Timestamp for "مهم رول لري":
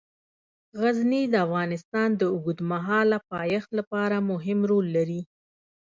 4.31-5.21